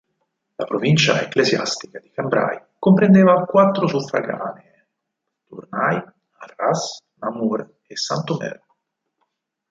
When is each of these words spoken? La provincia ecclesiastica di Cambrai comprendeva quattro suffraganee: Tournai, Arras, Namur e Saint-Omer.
La 0.55 0.65
provincia 0.65 1.21
ecclesiastica 1.21 1.99
di 1.99 2.09
Cambrai 2.09 2.59
comprendeva 2.79 3.45
quattro 3.45 3.85
suffraganee: 3.85 4.87
Tournai, 5.47 6.03
Arras, 6.39 7.03
Namur 7.19 7.69
e 7.85 7.95
Saint-Omer. 7.95 8.63